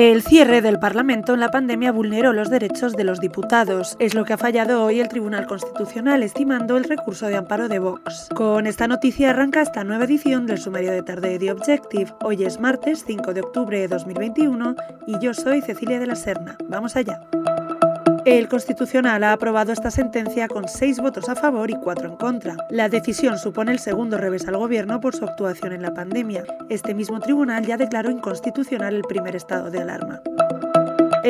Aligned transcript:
El 0.00 0.22
cierre 0.22 0.62
del 0.62 0.78
Parlamento 0.78 1.34
en 1.34 1.40
la 1.40 1.50
pandemia 1.50 1.90
vulneró 1.90 2.32
los 2.32 2.50
derechos 2.50 2.92
de 2.92 3.02
los 3.02 3.18
diputados. 3.18 3.96
Es 3.98 4.14
lo 4.14 4.24
que 4.24 4.32
ha 4.32 4.38
fallado 4.38 4.84
hoy 4.84 5.00
el 5.00 5.08
Tribunal 5.08 5.48
Constitucional, 5.48 6.22
estimando 6.22 6.76
el 6.76 6.84
recurso 6.84 7.26
de 7.26 7.34
amparo 7.34 7.66
de 7.66 7.80
Vox. 7.80 8.28
Con 8.32 8.68
esta 8.68 8.86
noticia 8.86 9.30
arranca 9.30 9.60
esta 9.60 9.82
nueva 9.82 10.04
edición 10.04 10.46
del 10.46 10.58
sumario 10.58 10.92
de 10.92 11.02
tarde 11.02 11.40
de 11.40 11.50
Objective. 11.50 12.14
Hoy 12.22 12.44
es 12.44 12.60
martes 12.60 13.02
5 13.08 13.34
de 13.34 13.40
octubre 13.40 13.76
de 13.76 13.88
2021 13.88 14.76
y 15.08 15.18
yo 15.18 15.34
soy 15.34 15.62
Cecilia 15.62 15.98
de 15.98 16.06
la 16.06 16.14
Serna. 16.14 16.56
Vamos 16.68 16.94
allá. 16.94 17.18
El 18.28 18.46
Constitucional 18.46 19.24
ha 19.24 19.32
aprobado 19.32 19.72
esta 19.72 19.90
sentencia 19.90 20.48
con 20.48 20.68
seis 20.68 21.00
votos 21.00 21.30
a 21.30 21.34
favor 21.34 21.70
y 21.70 21.76
cuatro 21.76 22.10
en 22.10 22.16
contra. 22.16 22.58
La 22.68 22.90
decisión 22.90 23.38
supone 23.38 23.72
el 23.72 23.78
segundo 23.78 24.18
revés 24.18 24.46
al 24.46 24.58
Gobierno 24.58 25.00
por 25.00 25.16
su 25.16 25.24
actuación 25.24 25.72
en 25.72 25.80
la 25.80 25.94
pandemia. 25.94 26.44
Este 26.68 26.92
mismo 26.92 27.20
tribunal 27.20 27.64
ya 27.64 27.78
declaró 27.78 28.10
inconstitucional 28.10 28.94
el 28.94 29.02
primer 29.04 29.34
estado 29.34 29.70
de 29.70 29.80
alarma. 29.80 30.20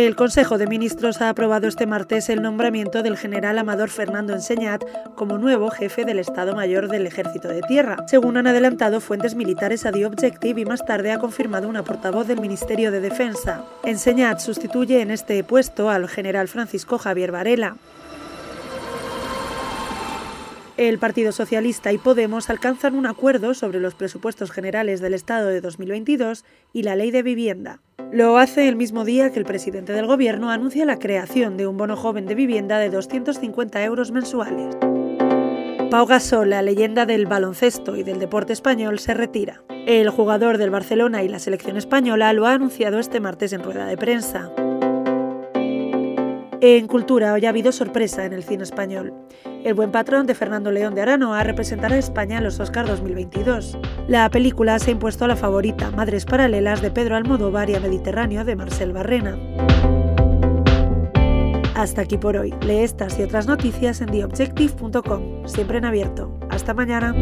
El 0.06 0.14
Consejo 0.14 0.58
de 0.58 0.68
Ministros 0.68 1.20
ha 1.20 1.28
aprobado 1.28 1.66
este 1.66 1.84
martes 1.84 2.28
el 2.28 2.40
nombramiento 2.40 3.02
del 3.02 3.16
general 3.16 3.58
Amador 3.58 3.90
Fernando 3.90 4.32
Enseñat 4.32 4.84
como 5.16 5.38
nuevo 5.38 5.70
jefe 5.70 6.04
del 6.04 6.20
Estado 6.20 6.54
Mayor 6.54 6.86
del 6.86 7.04
Ejército 7.04 7.48
de 7.48 7.62
Tierra, 7.62 7.96
según 8.06 8.36
han 8.36 8.46
adelantado 8.46 9.00
fuentes 9.00 9.34
militares 9.34 9.84
a 9.86 9.90
The 9.90 10.06
Objective 10.06 10.60
y 10.60 10.64
más 10.64 10.84
tarde 10.84 11.10
ha 11.10 11.18
confirmado 11.18 11.68
una 11.68 11.82
portavoz 11.82 12.28
del 12.28 12.40
Ministerio 12.40 12.92
de 12.92 13.00
Defensa. 13.00 13.64
Enseñat 13.82 14.38
sustituye 14.38 15.02
en 15.02 15.10
este 15.10 15.42
puesto 15.42 15.90
al 15.90 16.08
general 16.08 16.46
Francisco 16.46 16.96
Javier 16.98 17.32
Varela. 17.32 17.74
El 20.78 21.00
Partido 21.00 21.32
Socialista 21.32 21.92
y 21.92 21.98
Podemos 21.98 22.50
alcanzan 22.50 22.94
un 22.94 23.06
acuerdo 23.06 23.52
sobre 23.52 23.80
los 23.80 23.96
presupuestos 23.96 24.52
generales 24.52 25.00
del 25.00 25.12
Estado 25.12 25.48
de 25.48 25.60
2022 25.60 26.44
y 26.72 26.84
la 26.84 26.94
ley 26.94 27.10
de 27.10 27.24
vivienda. 27.24 27.80
Lo 28.12 28.38
hace 28.38 28.68
el 28.68 28.76
mismo 28.76 29.04
día 29.04 29.32
que 29.32 29.40
el 29.40 29.44
presidente 29.44 29.92
del 29.92 30.06
Gobierno 30.06 30.52
anuncia 30.52 30.84
la 30.84 31.00
creación 31.00 31.56
de 31.56 31.66
un 31.66 31.76
bono 31.76 31.96
joven 31.96 32.26
de 32.26 32.36
vivienda 32.36 32.78
de 32.78 32.90
250 32.90 33.82
euros 33.82 34.12
mensuales. 34.12 34.76
Pau 35.90 36.06
Gasol, 36.06 36.50
la 36.50 36.62
leyenda 36.62 37.06
del 37.06 37.26
baloncesto 37.26 37.96
y 37.96 38.04
del 38.04 38.20
deporte 38.20 38.52
español, 38.52 39.00
se 39.00 39.14
retira. 39.14 39.64
El 39.88 40.10
jugador 40.10 40.58
del 40.58 40.70
Barcelona 40.70 41.24
y 41.24 41.28
la 41.28 41.40
selección 41.40 41.76
española 41.76 42.32
lo 42.32 42.46
ha 42.46 42.52
anunciado 42.52 43.00
este 43.00 43.18
martes 43.18 43.52
en 43.52 43.64
rueda 43.64 43.86
de 43.86 43.96
prensa. 43.96 44.52
En 46.60 46.88
Cultura 46.88 47.34
hoy 47.34 47.46
ha 47.46 47.50
habido 47.50 47.70
sorpresa 47.70 48.24
en 48.24 48.32
el 48.32 48.42
cine 48.42 48.64
español. 48.64 49.14
El 49.62 49.74
buen 49.74 49.92
patrón 49.92 50.26
de 50.26 50.34
Fernando 50.34 50.72
León 50.72 50.92
de 50.94 51.02
Aranoa 51.02 51.44
representará 51.44 51.94
a 51.94 51.98
España 51.98 52.38
en 52.38 52.44
los 52.44 52.58
Oscars 52.58 52.88
2022. 52.88 53.78
La 54.08 54.28
película 54.28 54.76
se 54.80 54.90
ha 54.90 54.92
impuesto 54.92 55.24
a 55.24 55.28
la 55.28 55.36
favorita 55.36 55.92
Madres 55.92 56.24
Paralelas 56.24 56.82
de 56.82 56.90
Pedro 56.90 57.14
Almodóvar 57.14 57.70
y 57.70 57.76
a 57.76 57.80
Mediterráneo 57.80 58.44
de 58.44 58.56
Marcel 58.56 58.92
Barrena. 58.92 59.38
Hasta 61.76 62.02
aquí 62.02 62.18
por 62.18 62.36
hoy. 62.36 62.52
Lee 62.66 62.78
estas 62.78 63.20
y 63.20 63.22
otras 63.22 63.46
noticias 63.46 64.00
en 64.00 64.08
theobjective.com, 64.08 65.46
siempre 65.46 65.78
en 65.78 65.84
abierto. 65.84 66.36
Hasta 66.50 66.74
mañana. 66.74 67.14